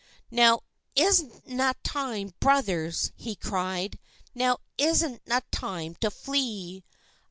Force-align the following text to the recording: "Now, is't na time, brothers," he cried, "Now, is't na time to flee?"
"Now, 0.31 0.61
is't 0.95 1.45
na 1.47 1.73
time, 1.83 2.33
brothers," 2.39 3.11
he 3.15 3.35
cried, 3.35 3.99
"Now, 4.33 4.57
is't 4.75 5.21
na 5.27 5.41
time 5.51 5.93
to 5.99 6.09
flee?" 6.09 6.83